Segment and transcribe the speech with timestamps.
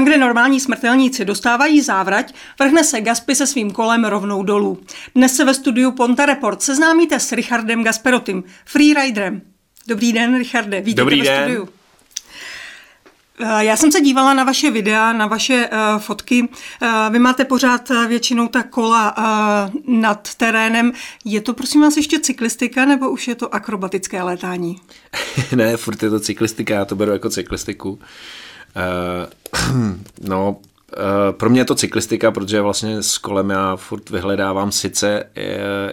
[0.00, 4.80] Tam, kde normální smrtelníci dostávají závrať, vrhne se Gaspi se svým kolem rovnou dolů.
[5.14, 9.42] Dnes se ve studiu Ponta Report seznámíte s Richardem Gasperotym, freeriderem.
[9.86, 11.42] Dobrý den, Richarde, vítejte Dobrý ve den.
[11.42, 11.68] studiu.
[13.40, 16.42] Eh, Já jsem se dívala na vaše videa, na vaše uh, fotky.
[16.42, 20.92] Uh, vy máte pořád většinou ta kola uh, nad terénem.
[21.24, 24.80] Je to prosím vás ještě cyklistika nebo už je to akrobatické létání?
[25.56, 27.90] ne, furt je to cyklistika, já to beru jako cyklistiku.
[27.90, 27.98] Uh,
[30.20, 35.24] no, uh, pro mě je to cyklistika, protože vlastně s kolem já furt vyhledávám sice
[35.24, 35.42] uh,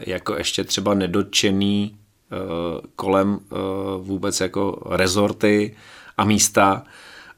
[0.08, 1.98] jako ještě třeba nedotčený
[2.96, 3.40] kolem
[3.98, 5.76] vůbec jako rezorty
[6.18, 6.84] a místa,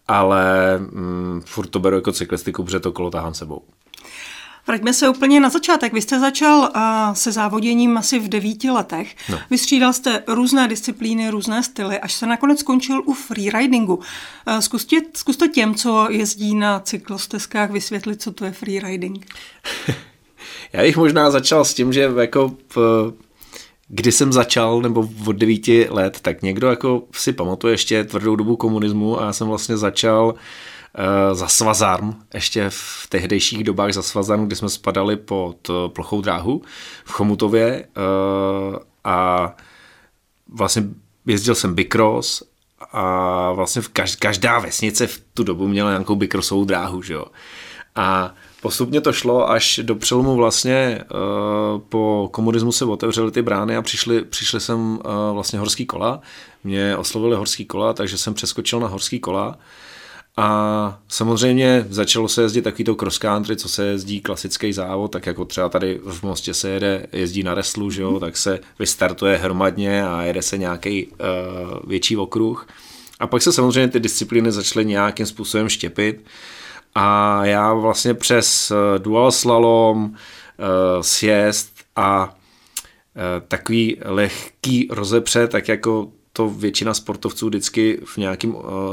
[0.08, 3.62] ale um, furt to beru jako cyklistiku, protože to kolo tahám sebou.
[4.70, 5.94] Vraťme se úplně na začátek.
[5.94, 9.16] Vy jste začal uh, se závoděním asi v devíti letech.
[9.30, 9.40] No.
[9.50, 13.96] Vystřídal jste různé disciplíny, různé styly, až se nakonec skončil u freeridingu.
[13.96, 14.04] Uh,
[14.60, 19.26] zkuste, zkuste těm, co jezdí na cyklostezkách, vysvětlit, co to je freeriding.
[20.74, 23.14] Já bych možná začal s tím, že jako v,
[23.88, 28.56] kdy jsem začal, nebo od devíti let, tak někdo jako si pamatuje ještě tvrdou dobu
[28.56, 30.40] komunismu a já jsem vlastně začal uh,
[31.34, 36.62] za Svazarm, ještě v tehdejších dobách za Svazarm, kdy jsme spadali pod uh, plochou dráhu
[37.06, 39.52] v Chomutově uh, a
[40.54, 40.84] vlastně
[41.26, 42.44] jezdil jsem bikros
[42.92, 43.82] a vlastně
[44.20, 47.26] každá, vesnice v tu dobu měla nějakou bikrosovou dráhu, že jo.
[47.96, 51.02] A Postupně to šlo až do přelomu vlastně
[51.90, 55.00] po komunismu se otevřely ty brány a přišli, přišli jsem
[55.34, 56.22] vlastně horský kola.
[56.64, 59.58] Mě oslovili horský kola, takže jsem přeskočil na horský kola.
[60.42, 65.26] A samozřejmě začalo se jezdit takový to cross country, co se jezdí klasický závod, tak
[65.26, 69.38] jako třeba tady v Mostě se jede, jezdí na reslu, že jo, tak se vystartuje
[69.38, 71.16] hromadně a jede se nějaký uh,
[71.88, 72.68] větší okruh.
[73.20, 76.26] A pak se samozřejmě ty disciplíny začaly nějakým způsobem štěpit.
[76.96, 80.16] A já vlastně přes dual slalom,
[81.02, 82.36] sjezd a
[83.48, 88.52] takový lehký rozepře, tak jako to většina sportovců vždycky v nějakém,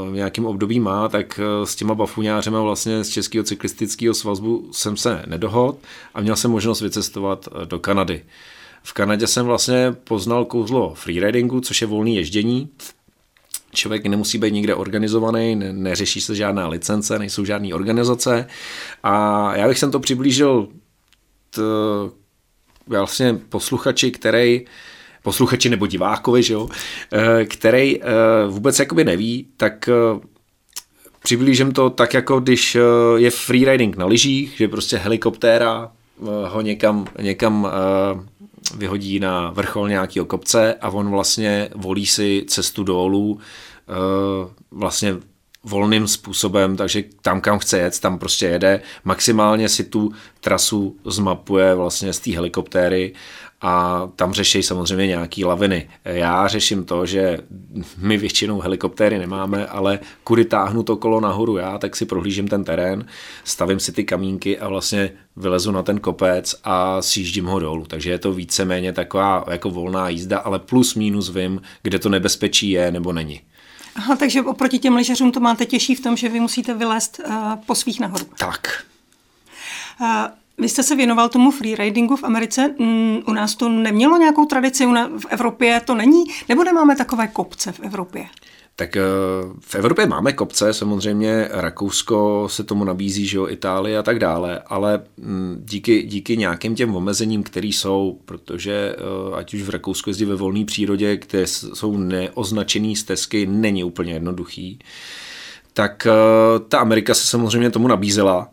[0.09, 5.23] v nějakém období má, tak s těma bafuňářema vlastně z Českého cyklistického svazbu jsem se
[5.27, 5.77] nedohod
[6.13, 8.23] a měl jsem možnost vycestovat do Kanady.
[8.83, 12.69] V Kanadě jsem vlastně poznal kouzlo freeridingu, což je volný ježdění,
[13.73, 18.47] člověk nemusí být nikde organizovaný, ne, neřeší se žádná licence, nejsou žádné organizace
[19.03, 20.67] a já bych sem to přiblížil
[21.49, 21.61] t,
[22.87, 24.65] vlastně posluchači, který
[25.27, 26.69] posluchači nebo divákovi, že jo,
[27.47, 27.99] který
[28.47, 29.89] vůbec jakoby neví, tak
[31.23, 32.77] přiblížím to tak, jako když
[33.15, 35.91] je freeriding na lyžích, že prostě helikoptéra
[36.47, 37.67] ho někam, někam
[38.77, 43.39] vyhodí na vrchol nějakého kopce a on vlastně volí si cestu dolů
[44.71, 45.15] vlastně
[45.63, 48.81] volným způsobem, takže tam, kam chce jet, tam prostě jede.
[49.03, 53.13] Maximálně si tu trasu zmapuje vlastně z té helikoptéry
[53.61, 55.89] a tam řeší samozřejmě nějaký laviny.
[56.05, 57.39] Já řeším to, že
[57.97, 62.63] my většinou helikoptéry nemáme, ale kudy táhnu to kolo nahoru já, tak si prohlížím ten
[62.63, 63.05] terén,
[63.43, 67.85] stavím si ty kamínky a vlastně vylezu na ten kopec a sjíždím ho dolů.
[67.85, 72.69] Takže je to víceméně taková jako volná jízda, ale plus minus vím, kde to nebezpečí
[72.69, 73.41] je nebo není.
[73.95, 77.55] Aha, takže oproti těm lyžařům to máte těžší v tom, že vy musíte vylézt uh,
[77.65, 78.25] po svých nahoru.
[78.37, 78.83] Tak.
[80.01, 80.07] Uh,
[80.57, 82.75] vy jste se věnoval tomu freeridingu v Americe.
[82.79, 84.85] Mm, u nás to nemělo nějakou tradici,
[85.19, 86.23] v Evropě to není?
[86.49, 88.25] Nebo nemáme takové kopce v Evropě?
[88.75, 88.97] Tak
[89.59, 94.61] v Evropě máme kopce, samozřejmě Rakousko se tomu nabízí, že jo, Itálie a tak dále,
[94.67, 98.95] ale mm, díky, díky nějakým těm omezením, které jsou, protože
[99.35, 104.79] ať už v Rakousku jezdí ve volné přírodě, kde jsou neoznačené stezky, není úplně jednoduchý,
[105.73, 106.07] tak
[106.69, 108.49] ta Amerika se samozřejmě tomu nabízela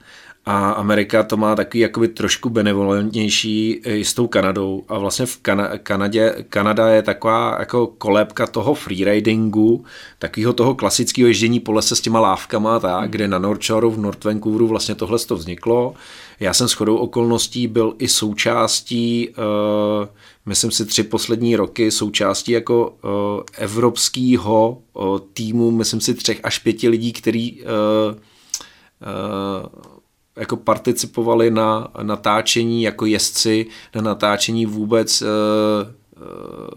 [0.47, 5.43] a Amerika to má takový jakoby trošku benevolentnější i s tou Kanadou a vlastně v
[5.43, 9.84] Kana- Kanadě, Kanada je taková jako kolébka toho freeridingu,
[10.19, 13.99] takového toho klasického ježdění po lese s těma lávkama, tak, kde na North Shore v
[13.99, 15.94] North Vancouveru vlastně tohle to vzniklo.
[16.41, 20.08] Já jsem shodou okolností byl i součástí, uh,
[20.47, 23.11] myslím si tři poslední roky, součástí jako uh,
[23.58, 27.69] evropského uh, týmu, myslím si třech až pěti lidí, který uh,
[28.14, 29.94] uh,
[30.36, 36.69] jako participovali na natáčení jako jezdci, na natáčení vůbec uh, uh,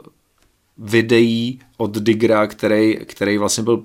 [0.77, 3.83] videí od Digra, který, který vlastně byl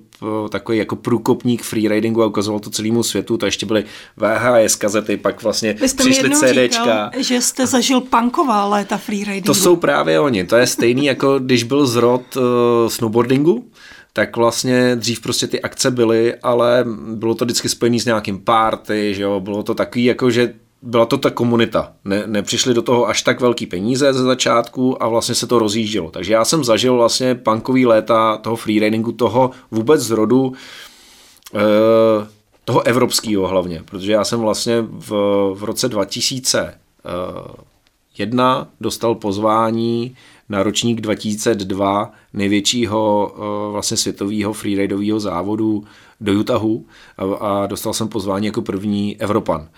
[0.50, 3.84] takový jako průkopník freeridingu a ukazoval to celému světu, to ještě byly
[4.16, 7.10] VHS kazety, pak vlastně Vy jste přišly CDčka.
[7.10, 9.46] Říkal, že jste zažil punková léta freeridingu.
[9.46, 12.42] To jsou právě oni, to je stejný jako když byl zrod uh,
[12.88, 13.64] snowboardingu,
[14.12, 19.14] tak vlastně dřív prostě ty akce byly, ale bylo to vždycky spojené s nějakým party,
[19.14, 21.92] že jo, bylo to takový jako, že byla to ta komunita.
[22.04, 26.10] Ne, nepřišly do toho až tak velký peníze ze začátku a vlastně se to rozjíždělo.
[26.10, 30.52] Takže já jsem zažil vlastně punkový léta toho freeridingu, toho vůbec zrodu
[31.54, 31.60] eh,
[32.64, 35.10] toho evropského hlavně, protože já jsem vlastně v,
[35.54, 40.16] v roce 2001 dostal pozvání
[40.48, 45.84] na ročník 2002 největšího eh, vlastně světového freeridového závodu
[46.20, 46.86] do Utahu
[47.18, 49.68] a, a dostal jsem pozvání jako první Evropan.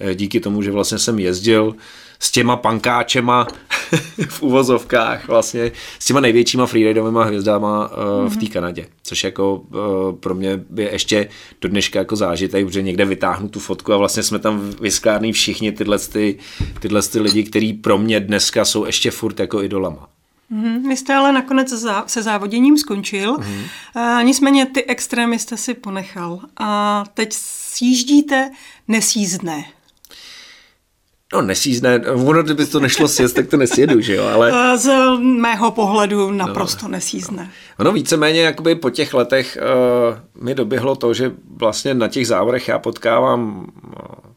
[0.00, 1.76] Eh, díky tomu, že vlastně jsem jezdil
[2.18, 3.46] s těma pankáčema
[4.28, 8.52] v uvozovkách vlastně, s těma největšíma freeridovými hvězdama uh, v té mhm.
[8.52, 11.28] Kanadě, což jako uh, pro mě je ještě
[11.60, 15.72] do dneška jako zážitek, protože někde vytáhnu tu fotku a vlastně jsme tam vyskární všichni
[15.72, 16.38] tyhle, ty,
[16.80, 20.08] tyhle ty lidi, kteří pro mě dneska jsou ještě furt jako idolama.
[20.52, 20.88] Mm-hmm.
[20.88, 21.74] Vy jste ale nakonec
[22.06, 23.64] se závoděním skončil, mm-hmm.
[23.94, 28.50] a nicméně ty extrémy jste si ponechal a teď sjíždíte
[28.88, 29.64] nesízdné.
[31.34, 34.78] No nesízné, ono kdyby to nešlo sjezd, tak to nesjedu, že jo, ale...
[34.78, 37.42] Z mého pohledu naprosto no, nesízné.
[37.42, 37.48] No.
[37.78, 42.68] Ono víceméně jakoby po těch letech uh, mi doběhlo to, že vlastně na těch závodech
[42.68, 43.92] já potkávám uh,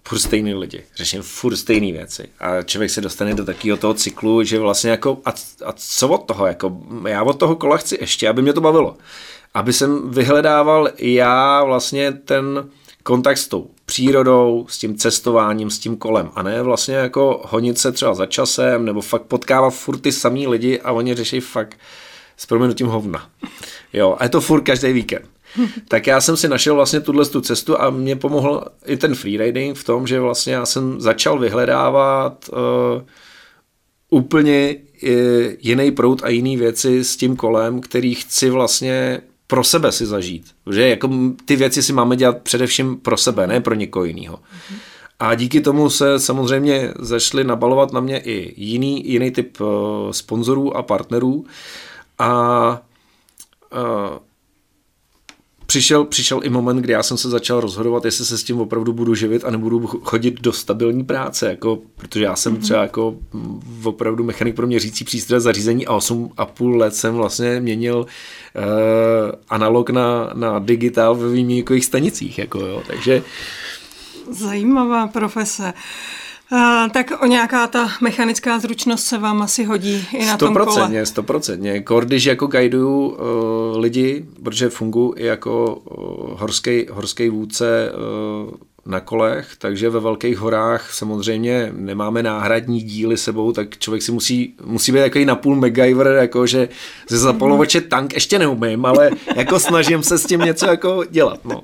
[0.07, 4.43] furt stejný lidi, řeším furt stejné věci a člověk se dostane do takového toho cyklu,
[4.43, 5.29] že vlastně jako a,
[5.65, 6.77] a co od toho, jako
[7.07, 8.97] já od toho kola chci ještě, aby mě to bavilo.
[9.53, 12.69] Aby jsem vyhledával já vlastně ten
[13.03, 17.77] kontakt s tou přírodou, s tím cestováním, s tím kolem a ne vlastně jako honit
[17.77, 21.77] se třeba za časem nebo fakt potkávat furt ty samý lidi a oni řeší fakt
[22.37, 23.29] s proměnutím hovna.
[23.93, 25.25] Jo, a je to furt každý víkend.
[25.87, 29.77] tak já jsem si našel vlastně tuhle tu cestu a mě pomohl i ten freeriding
[29.77, 33.01] v tom, že vlastně já jsem začal vyhledávat uh,
[34.09, 35.09] úplně uh,
[35.59, 40.51] jiný prout a jiný věci s tím kolem, který chci vlastně pro sebe si zažít.
[40.71, 41.09] Že jako
[41.45, 44.39] ty věci si máme dělat především pro sebe, ne pro někoho jiného.
[45.19, 49.67] A díky tomu se samozřejmě zašli nabalovat na mě i jiný, jiný typ uh,
[50.11, 51.45] sponzorů a partnerů.
[52.19, 52.81] A
[53.73, 54.17] uh,
[55.67, 58.93] přišel, přišel i moment, kdy já jsem se začal rozhodovat, jestli se s tím opravdu
[58.93, 62.61] budu živit a nebudu chodit do stabilní práce, jako, protože já jsem mm-hmm.
[62.61, 63.15] třeba jako
[63.83, 68.05] opravdu mechanik pro měřící přístroje zařízení a 8 a půl let jsem vlastně měnil uh,
[69.49, 73.23] analog na, na digitál ve výměníkových stanicích, jako jo, takže
[74.31, 75.63] Zajímavá profese.
[75.63, 75.79] Uh,
[76.93, 81.05] tak o nějaká ta mechanická zručnost se vám asi hodí i na tom kole.
[81.05, 81.83] Stoprocentně.
[81.99, 83.17] Když jako guiduju uh,
[83.77, 87.91] lidi, protože funguji i jako uh, horský, horský vůdce
[88.45, 88.51] uh,
[88.85, 94.53] na kolech, takže ve velkých horách samozřejmě nemáme náhradní díly sebou, tak člověk si musí,
[94.65, 96.69] musí být takový napůl MacGyver, jako že
[97.09, 101.39] ze zapalovače tank ještě neumím, ale jako snažím se s tím něco jako dělat.
[101.45, 101.61] No.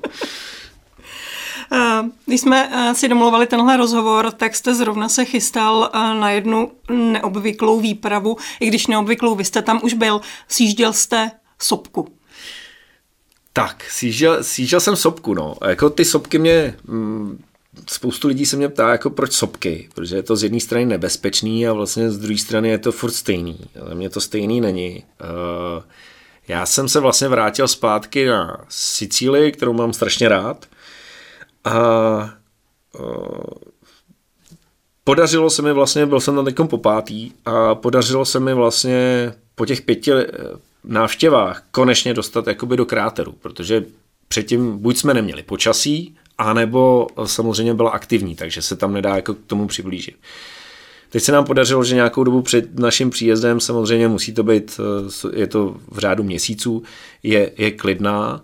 [1.74, 6.30] Eh, když jsme eh, si domluvali tenhle rozhovor, tak jste zrovna se chystal eh, na
[6.30, 12.08] jednu neobvyklou výpravu, i když neobvyklou, vy jste tam už byl, sjížděl jste sopku.
[13.52, 15.54] Tak, sjížděl, sjížděl jsem sopku, no.
[15.66, 17.42] Jako ty sopky mě, mm,
[17.86, 21.66] spoustu lidí se mě ptá, jako proč sopky, protože je to z jedné strany nebezpečný
[21.66, 23.58] a vlastně z druhé strany je to furt stejný.
[23.82, 25.04] Ale mně to stejný není.
[26.48, 30.66] Já jsem se vlastně vrátil zpátky na Sicílii, kterou mám strašně rád.
[31.64, 32.34] A
[35.04, 39.32] podařilo se mi vlastně, byl jsem tam teď po pátý a podařilo se mi vlastně
[39.54, 40.12] po těch pěti
[40.84, 43.84] návštěvách konečně dostat jakoby do kráteru, protože
[44.28, 49.46] předtím buď jsme neměli počasí, anebo samozřejmě byla aktivní, takže se tam nedá jako k
[49.46, 50.16] tomu přiblížit.
[51.10, 54.80] Teď se nám podařilo, že nějakou dobu před naším příjezdem, samozřejmě musí to být,
[55.34, 56.82] eh, je to v řádu měsíců,
[57.22, 58.42] je, je klidná,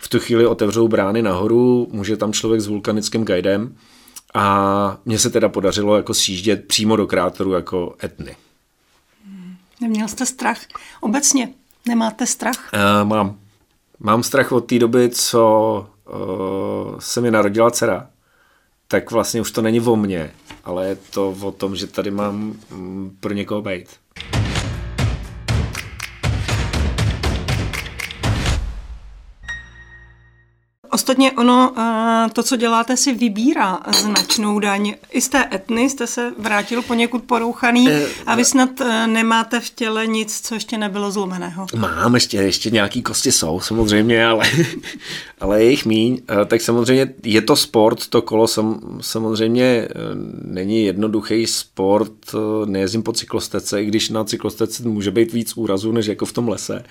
[0.00, 3.76] v tu chvíli otevřou brány nahoru, může tam člověk s vulkanickým guidem
[4.34, 8.36] a mně se teda podařilo jako sjíždět přímo do kráteru jako etny.
[9.80, 10.58] Neměl jste strach?
[11.00, 11.48] Obecně
[11.88, 12.70] nemáte strach?
[12.74, 13.38] Uh, mám.
[13.98, 18.10] Mám strach od té doby, co uh, se mi narodila dcera.
[18.88, 20.30] Tak vlastně už to není o mně,
[20.64, 23.88] ale je to o tom, že tady mám mm, pro někoho být.
[30.92, 34.94] Ostatně ono, eh, to, co děláte, si vybírá značnou daň.
[35.10, 39.60] I z té etny jste se vrátil poněkud porouchaný eh, a vy snad eh, nemáte
[39.60, 41.66] v těle nic, co ještě nebylo zlomeného.
[41.76, 44.44] Mám ještě, ještě nějaký kosti jsou samozřejmě, ale,
[45.40, 46.22] ale je jich míň.
[46.46, 49.88] Tak samozřejmě je to sport, to kolo sam, samozřejmě
[50.44, 52.12] není jednoduchý sport,
[52.64, 56.48] nejezdím po cyklostece, i když na cyklostece může být víc úrazů, než jako v tom
[56.48, 56.84] lese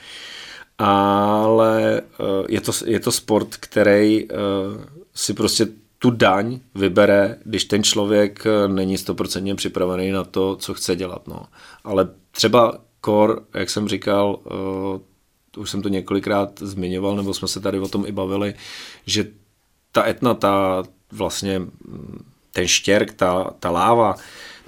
[0.79, 2.01] ale
[2.49, 4.27] je to, je to sport, který
[5.13, 5.67] si prostě
[5.99, 11.27] tu daň vybere, když ten člověk není stoprocentně připravený na to, co chce dělat.
[11.27, 11.45] No.
[11.83, 14.39] Ale třeba kor, jak jsem říkal,
[15.57, 18.53] už jsem to několikrát zmiňoval, nebo jsme se tady o tom i bavili,
[19.05, 19.27] že
[19.91, 21.61] ta etna, ta vlastně
[22.51, 24.15] ten štěrk, ta, ta láva,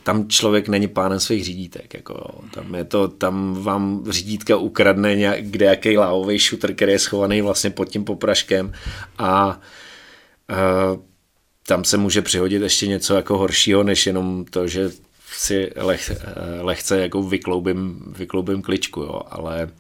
[0.03, 1.93] tam člověk není pánem svých řídítek.
[1.93, 7.00] Jako, tam, je to, tam vám řídítka ukradne nějak, kde jaký lávový šutr, který je
[7.00, 8.74] schovaný vlastně pod tím popraškem
[9.17, 9.60] a
[10.50, 11.01] uh,
[11.67, 14.91] tam se může přihodit ještě něco jako horšího, než jenom to, že
[15.34, 16.12] si leh,
[16.62, 19.72] lehce jako vykloubím, vykloubím kličku, jo, ale uh,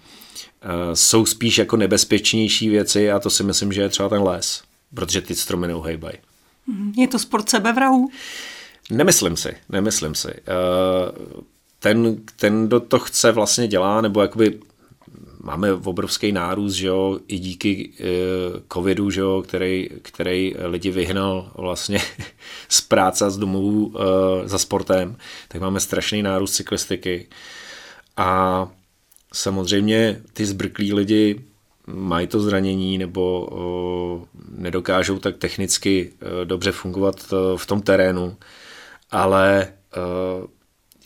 [0.93, 4.63] jsou spíš jako nebezpečnější věci a to si myslím, že je třeba ten les,
[4.93, 6.15] protože ty stromy neuhejbají.
[6.67, 6.93] Mhm.
[6.97, 8.09] Je to sport sebevrahu?
[8.91, 10.27] Nemyslím si, nemyslím si.
[10.27, 11.43] Uh,
[11.79, 14.59] ten, ten, kdo to chce vlastně dělá, nebo jakoby
[15.43, 21.51] máme obrovský nárůst, že jo, i díky uh, covidu, že jo, který, který lidi vyhnal
[21.55, 21.99] vlastně
[22.69, 24.01] z práce z domovů uh,
[24.45, 25.15] za sportem,
[25.47, 27.27] tak máme strašný nárůst cyklistiky.
[28.17, 28.69] A
[29.33, 31.41] samozřejmě ty zbrklí lidi
[31.87, 37.15] mají to zranění nebo uh, nedokážou tak technicky dobře fungovat
[37.55, 38.37] v tom terénu,
[39.11, 40.45] ale uh,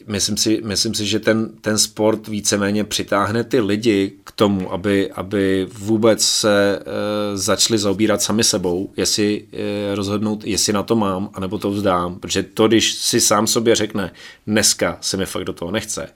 [0.08, 5.12] myslím si, myslím si, že ten, ten sport víceméně přitáhne ty lidi k tomu, aby,
[5.12, 11.30] aby vůbec se e, začali zaobírat sami sebou, jestli e, rozhodnout, jestli na to mám,
[11.34, 12.20] anebo to vzdám.
[12.20, 14.12] Protože to, když si sám sobě řekne,
[14.48, 16.10] dneska se mi fakt do toho nechce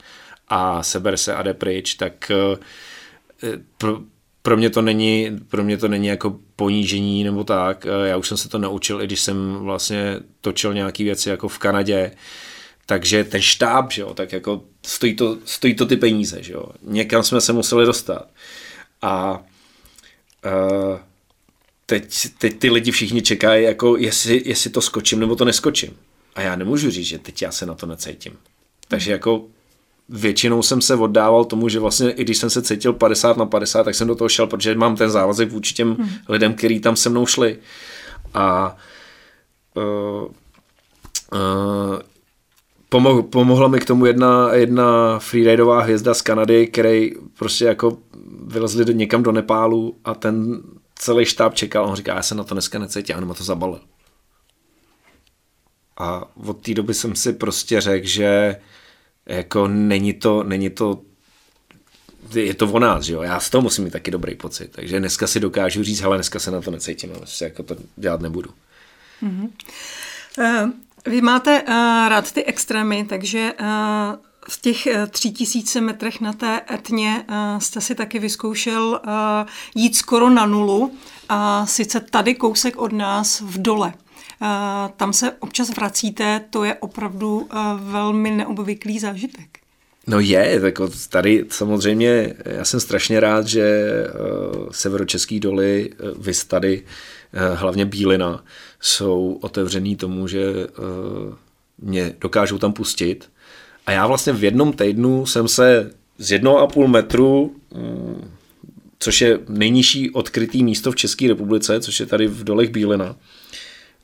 [0.48, 2.32] a seber se a jde pryč, tak
[3.78, 4.00] pro,
[4.42, 7.86] pro mě to není, pro mě to není jako ponížení nebo tak.
[8.04, 11.58] Já už jsem se to naučil, i když jsem vlastně točil nějaké věci jako v
[11.58, 12.12] Kanadě,
[12.86, 16.64] takže ten štáb, že jo, tak jako stojí to, stojí to ty peníze, že jo.
[16.82, 18.28] Někam jsme se museli dostat.
[19.02, 19.38] A
[20.44, 20.98] uh,
[21.86, 25.96] teď, teď ty lidi všichni čekají, jako jestli, jestli to skočím nebo to neskočím.
[26.34, 28.32] A já nemůžu říct, že teď já se na to necítím.
[28.88, 29.44] Takže jako
[30.10, 33.84] většinou jsem se oddával tomu, že vlastně i když jsem se cítil 50 na 50,
[33.84, 36.08] tak jsem do toho šel, protože mám ten závazek vůči těm hmm.
[36.28, 37.58] lidem, kteří tam se mnou šli.
[38.34, 38.76] A
[39.74, 39.82] uh,
[41.32, 41.98] uh,
[42.90, 47.98] Pomo- pomohla mi k tomu jedna, jedna freeridová hvězda z Kanady, který prostě jako
[48.46, 50.62] vylezli do, někam do Nepálu a ten
[50.94, 51.86] celý štáb čekal.
[51.86, 53.80] On říká, já se na to dneska necítím, a to zabalil.
[55.98, 58.56] A od té doby jsem si prostě řekl, že
[59.30, 61.02] jako není to, není to
[62.34, 63.22] je to o nás, jo?
[63.22, 64.72] Já z toho musím mít taky dobrý pocit.
[64.72, 67.76] Takže dneska si dokážu říct, ale dneska se na to necítím, ale si jako to
[67.96, 68.50] dělat nebudu.
[69.22, 69.50] Mm-hmm.
[70.38, 70.70] Uh,
[71.06, 71.68] vy máte uh,
[72.08, 73.66] rád ty extrémy, takže uh,
[74.48, 77.24] v těch tři tisíce metrech na té etně
[77.58, 79.00] jste si taky vyzkoušel
[79.74, 80.92] jít skoro na nulu,
[81.28, 83.94] a sice tady kousek od nás v dole.
[84.42, 87.48] Uh, tam se občas vracíte, to je opravdu uh,
[87.80, 89.58] velmi neobvyklý zážitek.
[90.06, 90.74] No je, tak
[91.08, 96.82] tady samozřejmě, já jsem strašně rád, že uh, severočeský doly, vys tady,
[97.54, 98.44] hlavně Bílina,
[98.80, 100.42] jsou otevřený tomu, že
[101.78, 103.30] mě dokážou tam pustit.
[103.86, 108.30] A já vlastně v jednom týdnu jsem se z jednoho a půl metru, um,
[108.98, 113.16] což je nejnižší odkrytý místo v České republice, což je tady v dolech Bílina,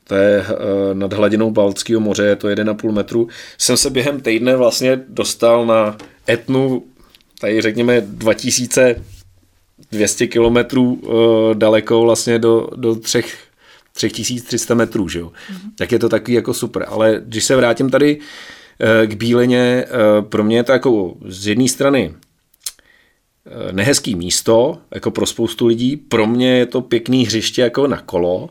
[0.08, 0.46] to je uh,
[0.92, 5.96] nad hladinou Baltského moře, je to 1,5 metru, jsem se během týdne vlastně dostal na
[6.28, 6.84] etnu,
[7.40, 13.38] tady řekněme 2200 kilometrů uh, daleko vlastně do, do třech
[13.92, 15.26] 3300 metrů, že jo?
[15.26, 15.70] Mm-hmm.
[15.78, 16.84] Tak je to takový jako super.
[16.88, 18.22] Ale když se vrátím tady uh,
[19.06, 19.92] k Bílině, uh,
[20.24, 22.14] pro mě je to jako z jedné strany
[23.72, 25.96] nehezký místo, jako pro spoustu lidí.
[25.96, 28.50] Pro mě je to pěkný hřiště jako na kolo,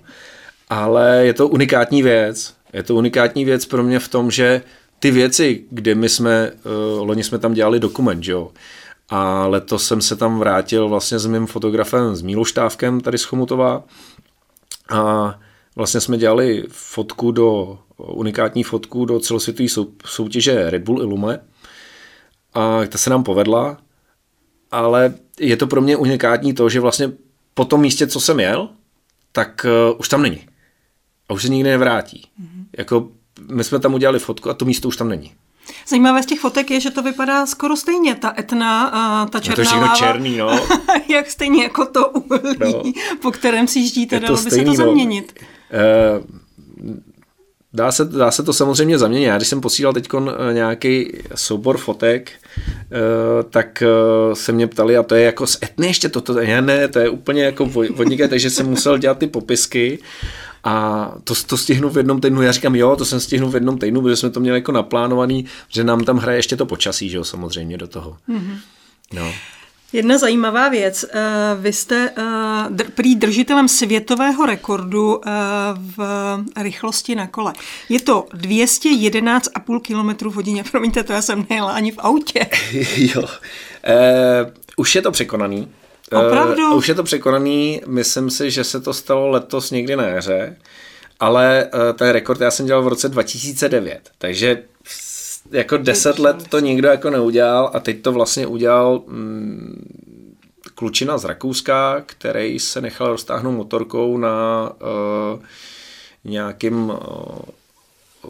[0.70, 2.54] ale je to unikátní věc.
[2.74, 4.62] Je to unikátní věc pro mě v tom, že
[5.00, 8.52] ty věci, kde my jsme, uh, loni jsme tam dělali dokument, jo,
[9.10, 13.24] a letos jsem se tam vrátil vlastně s mým fotografem, s Mílou Štávkem tady z
[13.24, 13.84] Chomutová
[14.90, 15.40] a
[15.76, 21.40] vlastně jsme dělali fotku do, unikátní fotku do celosvětové sou, soutěže Red Bull Illume
[22.54, 23.78] a ta se nám povedla,
[24.72, 27.12] ale je to pro mě unikátní to, že vlastně
[27.54, 28.70] po tom místě, co jsem jel,
[29.32, 30.42] tak uh, už tam není
[31.30, 32.28] a už se nikdy nevrátí.
[32.42, 32.66] Mm-hmm.
[32.78, 33.10] Jako
[33.52, 35.32] my jsme tam udělali fotku a to místo už tam není.
[35.88, 39.64] Zajímavé z těch fotek je, že to vypadá skoro stejně, ta etna, a ta černá
[39.64, 40.60] no to je černý, no.
[41.10, 42.84] jak stejně jako to uhlí, no.
[43.22, 44.76] po kterém si jíždíte, dalo by se to no.
[44.76, 45.40] zaměnit.
[46.20, 46.26] Uh,
[47.74, 49.26] dá se, dá se to samozřejmě zaměnit.
[49.26, 50.08] Já když jsem posílal teď
[50.54, 52.32] nějaký soubor fotek,
[53.50, 53.84] tak
[54.34, 57.10] se mě ptali, a to je jako z etny ještě toto, já ne, to je
[57.10, 60.00] úplně jako vodníka, takže jsem musel dělat ty popisky
[60.66, 62.42] a to, to stihnu v jednom týdnu.
[62.42, 65.46] Já říkám, jo, to jsem stihnu v jednom týdnu, protože jsme to měli jako naplánovaný,
[65.70, 68.18] že nám tam hraje ještě to počasí, že jo, samozřejmě do toho.
[68.30, 68.58] Mm-hmm.
[69.14, 69.34] No.
[69.94, 71.06] Jedna zajímavá věc.
[71.14, 71.20] Eh,
[71.60, 75.32] vy jste eh, prý držitelem světového rekordu eh,
[75.76, 76.00] v
[76.58, 77.54] rychlosti na kole.
[77.90, 80.64] Je to 211,5 km v hodině.
[80.72, 82.48] Promiňte, to já jsem nejela ani v autě.
[82.98, 83.22] jo.
[83.22, 83.28] Uh,
[84.76, 85.68] už je to překonaný.
[86.12, 86.70] Opravdu?
[86.70, 87.82] Uh, už je to překonaný.
[87.88, 90.58] Myslím si, že se to stalo letos někdy na jaře.
[91.20, 94.10] Ale uh, ten rekord já jsem dělal v roce 2009.
[94.18, 94.64] Takže
[95.52, 100.26] jako deset let to nikdo jako neudělal a teď to vlastně udělal mm,
[100.76, 105.40] klučina z Rakouska, který se nechal roztáhnout motorkou na uh,
[106.24, 106.98] nějakým uh,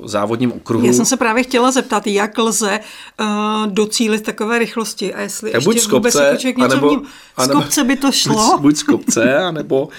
[0.04, 0.86] závodním okruhu.
[0.86, 2.80] Já jsem se právě chtěla zeptat, jak lze
[3.20, 3.28] uh,
[3.68, 7.02] docílit takové rychlosti a jestli tak ještě buď z kopce, vůbec jako něco anebo,
[7.38, 8.52] Z kopce by to šlo?
[8.52, 9.90] Buď, buď z kopce, anebo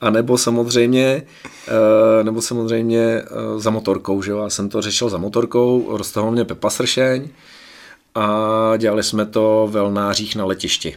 [0.00, 1.22] a nebo samozřejmě,
[1.68, 3.24] eh, nebo samozřejmě eh,
[3.56, 4.38] za motorkou, že jo?
[4.38, 7.28] Já jsem to řešil za motorkou, roztahoval mě Pepa Sršeň
[8.14, 10.96] a dělali jsme to v Elnářích na letišti.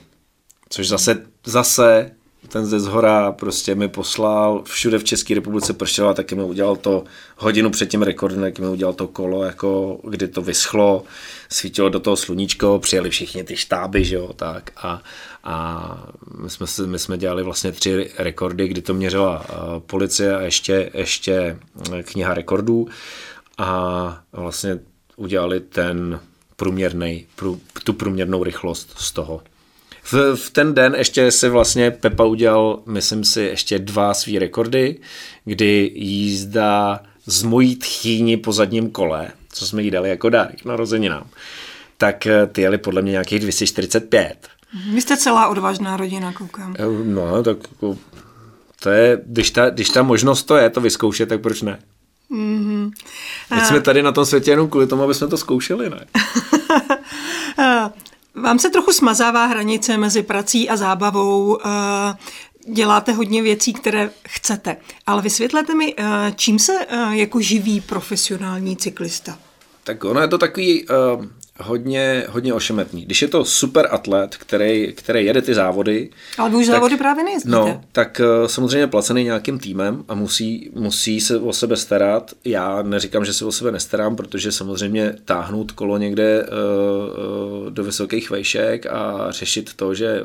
[0.70, 2.12] Což zase, zase
[2.50, 6.76] ten ze zhora prostě mi poslal, všude v České republice pršelo a taky mi udělal
[6.76, 7.04] to
[7.38, 11.04] hodinu před tím rekordem, taky mi udělal to kolo, jako kdy to vyschlo,
[11.50, 15.02] svítilo do toho sluníčko, přijeli všichni ty štáby, že jo, tak a,
[15.44, 20.42] a my, jsme, my jsme dělali vlastně tři rekordy, kdy to měřila uh, policie a
[20.42, 21.60] ještě, ještě
[22.04, 22.88] kniha rekordů
[23.58, 24.80] a vlastně
[25.16, 26.20] udělali ten
[26.56, 29.42] průměrný, prů, tu průměrnou rychlost z toho.
[30.12, 35.00] V, v ten den ještě se vlastně Pepa udělal, myslím si, ještě dva svý rekordy,
[35.46, 41.28] kdy jízda z mojí tchýni po zadním kole, co jsme jí dali jako dárek narozeninám,
[41.98, 44.48] tak eh, ty jeli podle mě nějakých 245.
[44.94, 46.76] Vy jste celá odvážná rodina, koukám.
[46.80, 47.98] Eh, no, tak jako,
[48.80, 51.80] to je, když ta, když ta možnost to je, to vyzkoušet, tak proč ne?
[52.32, 52.92] Mm-hmm.
[53.50, 56.06] Teď jsme tady na tom světě jenom kvůli tomu, aby jsme to zkoušeli, ne?
[58.36, 61.58] Vám se trochu smazává hranice mezi prací a zábavou.
[61.66, 62.18] Eh,
[62.74, 64.78] děláte hodně věcí, které chcete.
[65.08, 69.38] Ale vysvětlete mi, eh, čím se eh, jako živí profesionální cyklista?
[69.84, 70.86] Tak ono je to takový
[71.60, 73.06] hodně, hodně ošemetný.
[73.06, 76.10] Když je to super atlet, který, který jede ty závody.
[76.38, 77.56] Ale vy už tak, závody právě nejezdíte.
[77.56, 82.32] No, tak uh, samozřejmě placený nějakým týmem a musí, musí se o sebe starat.
[82.46, 86.50] Já neříkám, že se o sebe nestarám, protože samozřejmě táhnout kolo někde uh,
[87.66, 90.24] uh, do vysokých vejšek a řešit to, že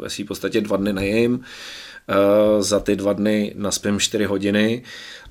[0.00, 4.82] uh, v podstatě dva dny nejím, uh, za ty dva dny naspím 4 hodiny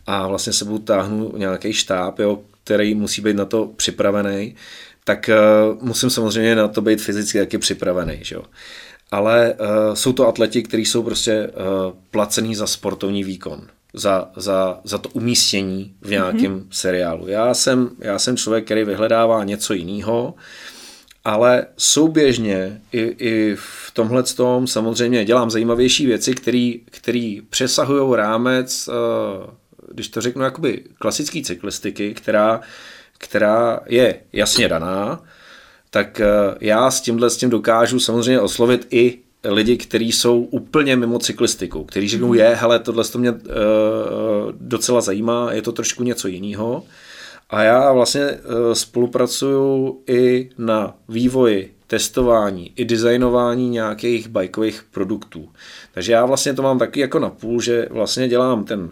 [0.07, 4.55] a vlastně sebou táhnu nějaký štáb, jo, který musí být na to připravený
[5.07, 8.19] tak uh, musím samozřejmě na to být fyzicky taky připravený.
[8.21, 8.43] Že jo?
[9.11, 13.61] Ale uh, jsou to atleti, kteří jsou prostě uh, placený za sportovní výkon,
[13.93, 16.67] za, za, za to umístění v nějakém mm-hmm.
[16.71, 17.27] seriálu.
[17.27, 20.35] Já jsem, já jsem člověk, který vyhledává něco jiného,
[21.23, 26.33] ale souběžně i, i v tomhle tom samozřejmě dělám zajímavější věci,
[26.91, 28.89] které přesahují rámec,
[29.91, 32.61] když to řeknu, jakoby klasické cyklistiky, která
[33.17, 35.23] která je jasně daná,
[35.89, 36.25] tak eh,
[36.61, 41.83] já s tímhle s tím dokážu samozřejmě oslovit i lidi, kteří jsou úplně mimo cyklistiku,
[41.83, 43.39] kteří řeknou, je, hele, tohle to mě uh,
[44.51, 46.83] docela zajímá, je to trošku něco jiného.
[47.49, 55.49] A já vlastně uh, spolupracuju i na vývoji, testování, i designování nějakých bajkových produktů.
[55.93, 58.89] Takže já vlastně to mám taky jako na půl, že vlastně dělám ten,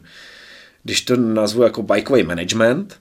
[0.84, 3.00] když to nazvu jako bajkový management,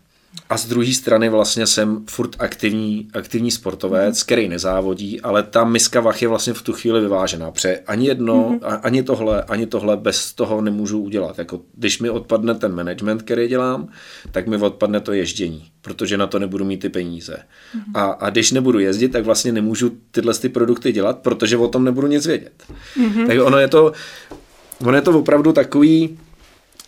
[0.48, 4.22] a z druhé strany vlastně jsem furt aktivní, aktivní sportovec, mm.
[4.26, 7.50] který nezávodí, ale ta miska vach je vlastně v tu chvíli vyvážená.
[7.50, 8.60] Pře ani jedno, mm.
[8.82, 11.38] ani tohle, ani tohle bez toho nemůžu udělat.
[11.38, 13.88] Jako, když mi odpadne ten management, který dělám,
[14.30, 17.36] tak mi odpadne to ježdění, protože na to nebudu mít ty peníze.
[17.74, 17.82] Mm.
[17.94, 21.84] A, a když nebudu jezdit, tak vlastně nemůžu tyhle ty produkty dělat, protože o tom
[21.84, 22.64] nebudu nic vědět.
[22.96, 23.26] Mm.
[23.26, 23.92] Tak ono je to,
[24.80, 26.18] ono je to opravdu takový,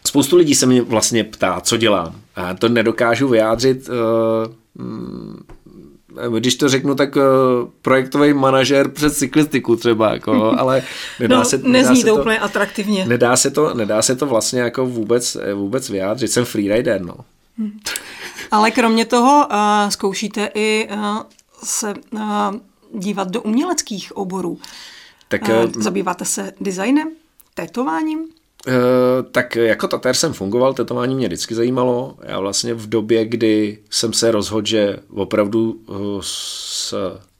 [0.06, 2.14] Spoustu lidí se mě vlastně ptá, co dělám.
[2.36, 3.88] A to nedokážu vyjádřit.
[3.88, 3.94] Uh,
[6.38, 7.22] když to řeknu, tak uh,
[7.82, 10.82] projektový manažer přes cyklistiku třeba, jako, ale
[11.20, 13.06] nedá no, se, nedá nezní se to úplně atraktivně.
[13.06, 16.28] Nedá se to, nedá se to vlastně jako vůbec, vůbec vyjádřit.
[16.28, 17.14] Jsem freerider, no.
[17.58, 17.80] Hmm.
[18.50, 19.56] Ale kromě toho uh,
[19.88, 21.18] zkoušíte i uh,
[21.64, 22.20] se uh,
[22.94, 24.58] dívat do uměleckých oborů.
[25.28, 27.08] Tak, uh, zabýváte se designem,
[27.54, 28.28] tetováním?
[29.30, 32.16] Tak jako tatér jsem fungoval, tetování mě vždycky zajímalo.
[32.22, 35.80] Já vlastně v době, kdy jsem se rozhodl, že opravdu
[36.20, 36.94] s,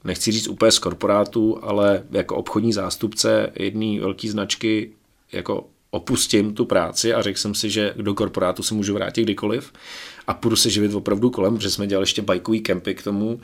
[0.05, 4.91] nechci říct úplně z korporátu, ale jako obchodní zástupce jedné velké značky
[5.33, 9.73] jako opustím tu práci a řekl jsem si, že do korporátu se můžu vrátit kdykoliv
[10.27, 13.41] a půjdu se živit opravdu kolem, protože jsme dělali ještě bajkový kempy k tomu.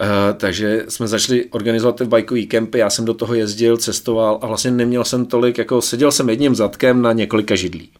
[0.00, 4.46] Uh, takže jsme začali organizovat ty bajkový kempy, já jsem do toho jezdil, cestoval a
[4.46, 7.90] vlastně neměl jsem tolik, jako seděl jsem jedním zadkem na několika židlí.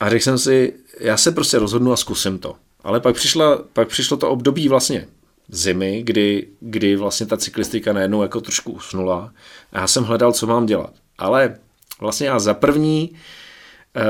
[0.00, 2.56] A řekl jsem si, já se prostě rozhodnu a zkusím to.
[2.84, 5.08] Ale pak, přišla, pak přišlo to období vlastně
[5.48, 9.32] zimy, kdy, kdy vlastně ta cyklistika najednou jako trošku usnula
[9.72, 10.92] a já jsem hledal, co mám dělat.
[11.18, 11.58] Ale
[12.00, 14.02] vlastně já za první uh,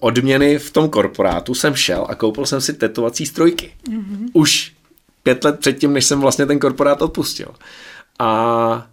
[0.00, 3.72] odměny v tom korporátu jsem šel a koupil jsem si tetovací strojky.
[3.90, 4.28] Mm-hmm.
[4.32, 4.72] Už
[5.26, 7.48] pět let předtím, než jsem vlastně ten korporát opustil.
[8.18, 8.88] A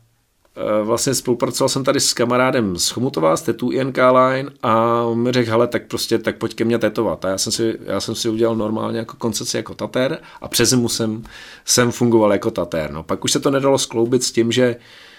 [0.82, 5.20] uh, vlastně spolupracoval jsem tady s kamarádem z Chomutova, z Tetu INK Line a on
[5.20, 7.26] mi řekl, hele, tak prostě, tak pojď ke mně tetovat.
[7.26, 10.70] A já jsem si, já jsem si udělal normálně jako koncepci jako tatér a přes
[10.70, 11.24] zimu jsem,
[11.66, 12.92] jsem fungoval jako tatér.
[12.92, 14.76] No, pak už se to nedalo skloubit s tím, že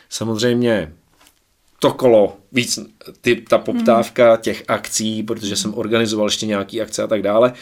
[0.08, 0.92] samozřejmě
[1.78, 2.78] to kolo, víc
[3.20, 4.42] ty, ta poptávka hmm.
[4.42, 7.52] těch akcí, protože jsem organizoval ještě nějaký akce a tak dále,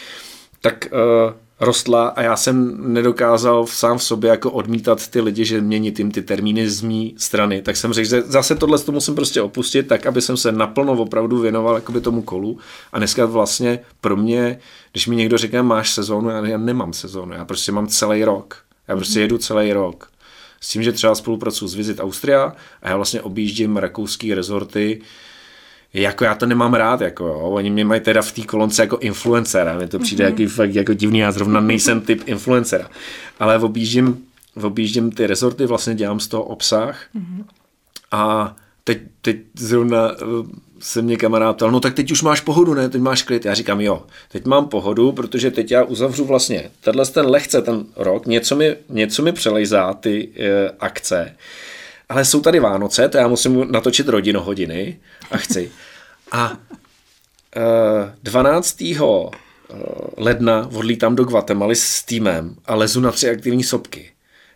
[0.61, 1.33] tak uh,
[1.63, 6.11] rostla a já jsem nedokázal sám v sobě jako odmítat ty lidi, že měnit jim
[6.11, 7.63] ty termíny z mý strany.
[7.63, 10.93] Tak jsem řekl, že zase tohle to musím prostě opustit, tak aby jsem se naplno
[10.93, 12.59] opravdu věnoval jakoby tomu kolu.
[12.93, 14.59] A dneska vlastně pro mě,
[14.93, 18.57] když mi někdo říká, máš sezónu, já, já nemám sezónu, já prostě mám celý rok.
[18.89, 20.09] Já prostě jedu celý rok.
[20.61, 25.01] S tím, že třeba spolupracuji s Visit Austria a já vlastně objíždím rakouský rezorty,
[25.95, 27.35] jako já to nemám rád, jako jo.
[27.35, 30.31] oni mě mají teda v té kolonce jako influencera, mi to přijde mm-hmm.
[30.31, 32.91] jaký fakt jako divný, já zrovna nejsem typ influencera,
[33.41, 34.25] ale objíždím,
[34.63, 37.45] objíždím ty rezorty, vlastně dělám z toho obsah mm-hmm.
[38.11, 40.25] a teď, teď zrovna eh,
[40.83, 43.45] se mě kamarád ptal, no tak teď už máš pohodu, ne, teď máš klid.
[43.45, 47.85] Já říkám, jo, teď mám pohodu, protože teď já uzavřu vlastně tenhle ten lehce ten
[47.97, 51.37] rok, něco mi, něco mi přelejzá ty e, akce,
[52.13, 55.71] ale jsou tady Vánoce, to já musím natočit rodinohodiny a chci.
[56.33, 56.57] A
[57.57, 58.83] e, 12.
[58.83, 59.77] Eh,
[60.17, 64.11] ledna odlítám do Guatemaly s týmem a lezu na tři aktivní sopky.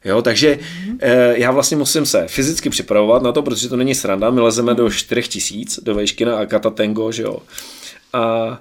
[0.05, 0.99] Jo, takže mm-hmm.
[1.01, 4.31] e, já vlastně musím se fyzicky připravovat na to, protože to není sranda.
[4.31, 4.77] My lezeme mm-hmm.
[4.77, 7.39] do 4000 do vejšky na Akatatengo, že jo.
[8.13, 8.59] A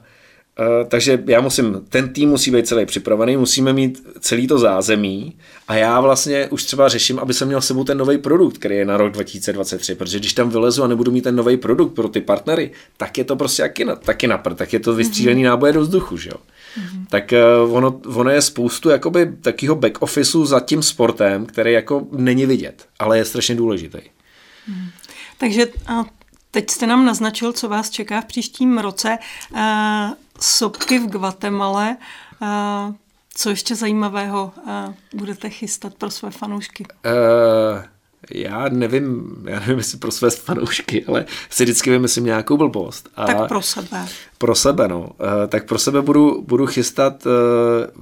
[0.87, 5.35] takže já musím, ten tým musí být celý připravený, musíme mít celý to zázemí
[5.67, 8.85] a já vlastně už třeba řeším, aby jsem měl sebou ten nový produkt, který je
[8.85, 12.21] na rok 2023, protože když tam vylezu a nebudu mít ten nový produkt pro ty
[12.21, 15.45] partnery, tak je to prostě taky na, taky na tak je to vystřílený mm-hmm.
[15.45, 16.37] náboje do vzduchu, že jo.
[16.37, 17.05] Mm-hmm.
[17.09, 17.33] Tak
[17.65, 22.45] uh, ono, ono je spoustu jakoby takého back officeu za tím sportem, který jako není
[22.45, 23.99] vidět, ale je strašně důležitý.
[24.67, 24.89] Mm.
[25.37, 26.05] Takže a
[26.51, 29.17] teď jste nám naznačil, co vás čeká v příštím roce.
[29.51, 29.59] Uh,
[30.41, 31.97] sopky v Guatemala.
[33.37, 34.51] Co ještě zajímavého
[35.15, 36.85] budete chystat pro své fanoušky?
[37.05, 37.83] Uh,
[38.31, 43.09] já nevím, já nevím, jestli pro své fanoušky, ale si vždycky vymyslím nějakou blbost.
[43.15, 44.07] A tak pro sebe.
[44.37, 44.99] Pro sebe, no.
[45.01, 45.07] Uh,
[45.47, 47.31] tak pro sebe budu, budu chystat uh,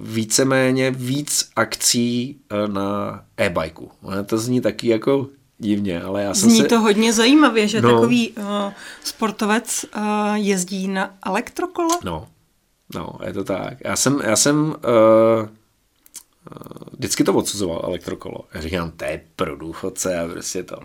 [0.07, 3.91] víceméně víc akcí uh, na e-bajku.
[4.25, 6.67] To zní taky jako divně, ale já jsem Zní se...
[6.67, 7.91] to hodně zajímavě, že no.
[7.91, 8.45] takový uh,
[9.03, 10.01] sportovec uh,
[10.33, 11.99] jezdí na elektrokolo?
[12.03, 12.27] No,
[12.95, 13.77] no, je to tak.
[13.83, 14.75] Já jsem, já jsem uh,
[16.97, 18.39] vždycky to odsuzoval elektrokolo.
[18.53, 20.77] Já říkám, to je pro důchodce a prostě to.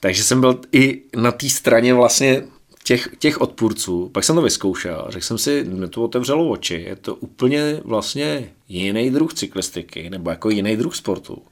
[0.00, 2.42] Takže jsem byl i na té straně vlastně
[2.84, 4.08] těch, těch odpůrců.
[4.08, 6.74] Pak jsem to vyzkoušel, řekl jsem si, mě to otevřelo oči.
[6.74, 11.42] Je to úplně vlastně jiný druh cyklistiky, nebo jako jiný druh sportu.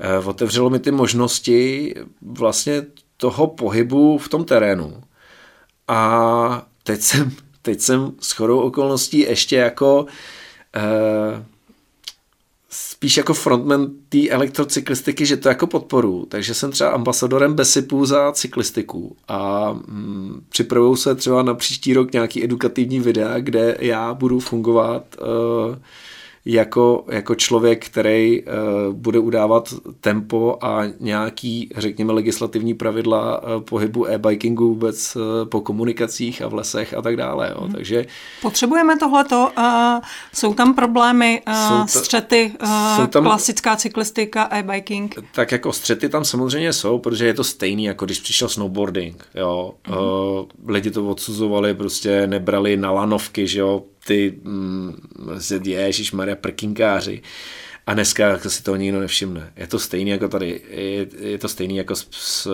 [0.00, 5.02] Eh, otevřelo mi ty možnosti vlastně toho pohybu v tom terénu.
[5.88, 10.06] A teď jsem, teď jsem s chodou okolností ještě jako
[10.76, 11.44] eh,
[12.70, 16.26] spíš jako frontman té elektrocyklistiky, že to jako podporu.
[16.28, 22.12] Takže jsem třeba ambasadorem Besipu za cyklistiku a mm, připravuju se třeba na příští rok
[22.12, 25.76] nějaký edukativní videa, kde já budu fungovat uh,
[26.46, 28.48] jako, jako člověk, který uh,
[28.92, 36.42] bude udávat tempo a nějaký, řekněme, legislativní pravidla uh, pohybu e-bikingu vůbec uh, po komunikacích
[36.42, 37.50] a v lesech a tak dále.
[37.54, 37.64] Jo.
[37.64, 37.72] Hmm.
[37.72, 38.06] Takže
[38.42, 39.50] Potřebujeme tohleto.
[39.58, 39.64] Uh,
[40.34, 45.14] jsou tam problémy, uh, ta, střety, uh, jsou tam, klasická cyklistika, e-biking?
[45.34, 49.26] Tak jako střety tam samozřejmě jsou, protože je to stejný, jako když přišel snowboarding.
[49.34, 49.74] Jo.
[49.84, 49.98] Hmm.
[49.98, 54.96] Uh, lidi to odsuzovali, prostě nebrali na lanovky, že jo, ty mm,
[55.64, 57.22] ježíš Maria prkinkáři.
[57.86, 59.52] A dneska si toho nikdo nevšimne.
[59.56, 60.60] Je to stejný jako tady.
[60.68, 62.48] Je, je to stejný jako s, s,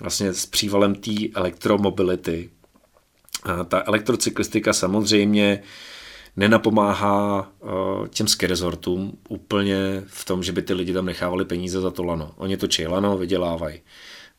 [0.00, 2.50] vlastně s přívalem té elektromobility.
[3.68, 5.62] ta elektrocyklistika samozřejmě
[6.36, 11.80] nenapomáhá uh, těm ski resortům úplně v tom, že by ty lidi tam nechávali peníze
[11.80, 12.32] za to lano.
[12.36, 13.80] Oni točí lano, vydělávají.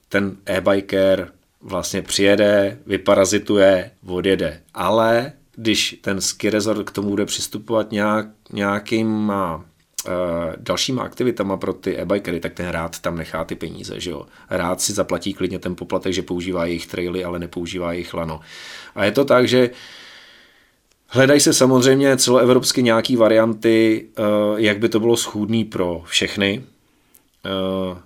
[0.09, 4.61] Ten e-biker vlastně přijede, vyparazituje, odjede.
[4.73, 10.13] Ale když ten ski resort k tomu bude přistupovat nějak, nějakýma uh,
[10.57, 14.25] dalšíma aktivitama pro ty e-bikery, tak ten rád tam nechá ty peníze, že jo.
[14.49, 18.39] Rád si zaplatí klidně ten poplatek, že používá jejich traily, ale nepoužívá jejich lano.
[18.95, 19.69] A je to tak, že
[21.13, 26.63] Hledají se samozřejmě celoevropsky nějaké varianty, uh, jak by to bylo schůdný pro všechny.
[27.91, 27.97] Uh,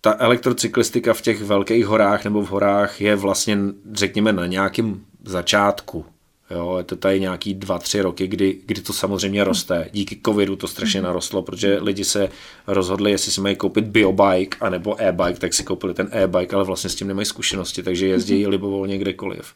[0.00, 3.58] ta elektrocyklistika v těch velkých horách nebo v horách je vlastně,
[3.92, 6.06] řekněme, na nějakém začátku.
[6.50, 9.88] Jo, je to tady nějaký dva, tři roky, kdy, kdy to samozřejmě roste.
[9.92, 11.06] Díky covidu to strašně mhm.
[11.06, 12.28] narostlo, protože lidi se
[12.66, 16.90] rozhodli, jestli si mají koupit biobike anebo e-bike, tak si koupili ten e-bike, ale vlastně
[16.90, 18.50] s tím nemají zkušenosti, takže jezdí mhm.
[18.50, 19.54] libovolně kdekoliv.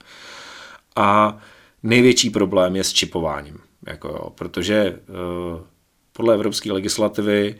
[0.97, 1.39] A
[1.83, 5.61] největší problém je s čipováním, jako jo, protože uh,
[6.13, 7.55] podle evropské legislativy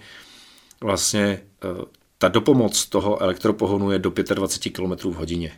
[0.81, 1.41] vlastně
[1.79, 1.85] uh,
[2.19, 5.53] ta dopomoc toho elektropohonu je do 25 km v hodině.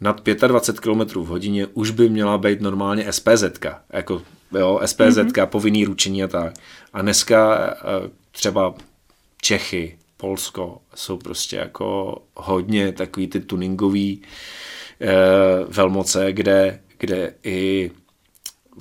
[0.00, 3.44] Nad 25 km v hodině už by měla být normálně SPZ,
[3.92, 4.22] jako
[4.58, 5.46] jo, SPZ, mm-hmm.
[5.46, 6.54] povinný ručení a tak.
[6.92, 8.74] A dneska uh, třeba
[9.42, 17.90] Čechy, Polsko jsou prostě jako hodně takový ty tuningový uh, velmoce, kde kde i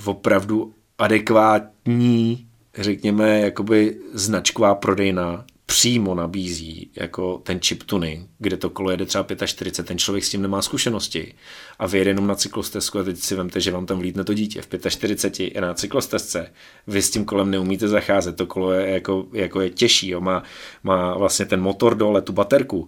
[0.05, 8.91] opravdu adekvátní, řekněme, jakoby značková prodejna přímo nabízí jako ten chip tuning, kde to kolo
[8.91, 11.33] jede třeba 45, ten člověk s tím nemá zkušenosti
[11.79, 14.61] a vyjede jenom na cyklostezku a teď si vemte, že vám tam vlítne to dítě
[14.61, 16.53] v 45 je na cyklostezce,
[16.87, 20.43] vy s tím kolem neumíte zacházet, to kolo je jako, jako je těžší, jo, má,
[20.83, 22.87] má vlastně ten motor dole, tu baterku,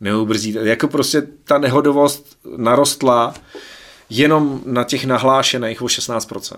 [0.00, 3.34] neubrzíte, jako prostě ta nehodovost narostla,
[4.10, 6.56] jenom na těch nahlášených o 16%.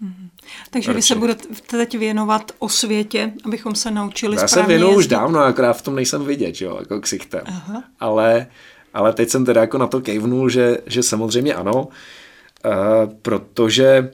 [0.00, 0.28] Hmm.
[0.70, 0.96] Takže Radši.
[0.96, 5.40] vy se budete teď věnovat o světě, abychom se naučili Já se věnuju už dávno,
[5.40, 7.40] akorát v tom nejsem vidět, jo, jako ksichtem.
[7.44, 7.84] Aha.
[8.00, 8.46] Ale,
[8.94, 14.10] ale teď jsem teda jako na to kejvnul, že, že samozřejmě ano, uh, protože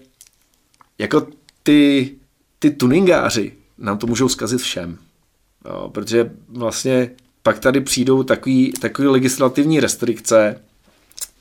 [0.98, 1.26] jako
[1.62, 2.10] ty,
[2.58, 4.98] ty tuningáři nám to můžou zkazit všem.
[5.64, 7.10] Jo, protože vlastně
[7.42, 10.60] pak tady přijdou takový, takový legislativní restrikce,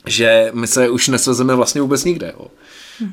[0.07, 2.33] že my se už nesvezeme vlastně vůbec nikde.
[2.39, 2.47] Jo.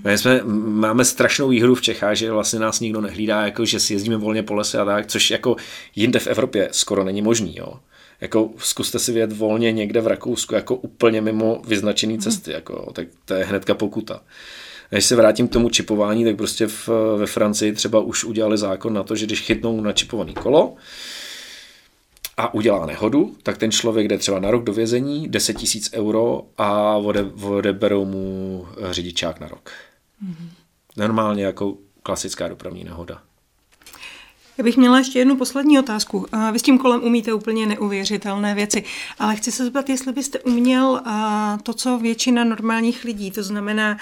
[0.04, 3.92] My jsme, máme strašnou výhru v Čechách, že vlastně nás nikdo nehlídá, jako že si
[3.92, 5.56] jezdíme volně po lese a tak, což jako
[5.96, 7.56] jinde v Evropě skoro není možný.
[7.56, 7.72] Jo.
[8.20, 12.22] Jako zkuste si vědět volně někde v Rakousku, jako úplně mimo vyznačený mhm.
[12.22, 14.20] cesty, jako, tak to je hnedka pokuta.
[14.90, 18.94] Když se vrátím k tomu čipování, tak prostě v, ve Francii třeba už udělali zákon
[18.94, 20.74] na to, že když chytnou načipovaný kolo,
[22.36, 26.42] a udělá nehodu, tak ten člověk jde třeba na rok do vězení, 10 tisíc euro
[26.58, 29.70] a ode, odeberou mu řidičák na rok.
[30.24, 30.48] Mm-hmm.
[30.96, 33.22] Normálně jako klasická dopravní nehoda.
[34.58, 36.26] Já bych měla ještě jednu poslední otázku.
[36.52, 38.84] Vy s tím kolem umíte úplně neuvěřitelné věci,
[39.18, 41.02] ale chci se zeptat, jestli byste uměl
[41.62, 43.98] to, co většina normálních lidí, to znamená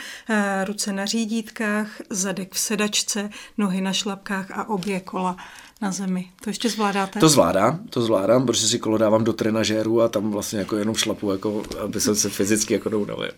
[0.64, 5.36] ruce na řídítkách, zadek v sedačce, nohy na šlapkách a obě kola
[5.82, 6.30] na zemi.
[6.44, 7.20] To ještě zvládáte?
[7.20, 10.94] To zvládám, to zvládám, protože si kolo dávám do trenažéru a tam vlastně jako jenom
[10.94, 13.30] šlapu, jako, aby jsem se fyzicky jako dounavil.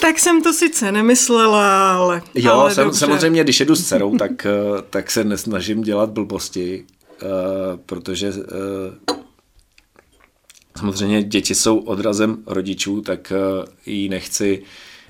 [0.00, 4.46] Tak jsem to sice nemyslela, ale Jo, ale jsem, samozřejmě, když jedu s dcerou, tak,
[4.46, 6.84] eh, tak se nesnažím dělat blbosti,
[7.22, 7.28] uh,
[7.86, 8.36] protože uh,
[10.78, 14.62] samozřejmě děti jsou odrazem rodičů, tak uh, jí nechci,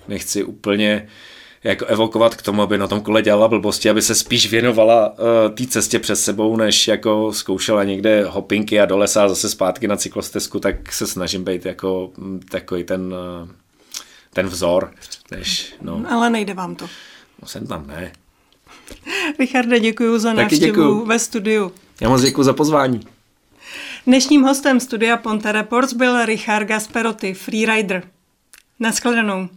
[0.08, 1.35] nechci úplně uh,
[1.66, 5.54] jako evokovat k tomu, aby na tom kole dělala blbosti, aby se spíš věnovala uh,
[5.54, 9.88] té cestě přes sebou, než jako zkoušela někde hopinky a do lesa a zase zpátky
[9.88, 13.48] na cyklostezku, tak se snažím být jako mm, takový ten, uh,
[14.32, 14.90] ten vzor.
[15.30, 16.04] Než, no.
[16.08, 16.84] Ale nejde vám to.
[17.42, 18.12] No jsem tam, ne.
[19.38, 21.72] Richarde, děkuji za návštěvu ve studiu.
[22.00, 23.00] Já moc děkuji za pozvání.
[24.06, 28.02] Dnešním hostem studia Ponte Reports byl Richard Gasperotti, freerider.
[28.80, 29.48] Naschledanou.